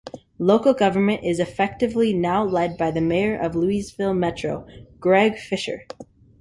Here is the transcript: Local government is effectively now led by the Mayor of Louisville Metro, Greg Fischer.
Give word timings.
Local 0.39 0.73
government 0.73 1.23
is 1.23 1.39
effectively 1.39 2.11
now 2.11 2.43
led 2.43 2.75
by 2.75 2.89
the 2.89 3.01
Mayor 3.01 3.37
of 3.37 3.53
Louisville 3.55 4.15
Metro, 4.15 4.65
Greg 4.99 5.37
Fischer. 5.37 5.85